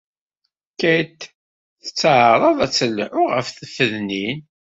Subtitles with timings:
[0.79, 1.23] Kate
[1.83, 4.39] tettɛaraḍ ad telḥu ɣef tfednin.